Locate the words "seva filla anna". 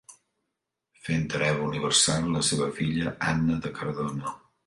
2.49-3.61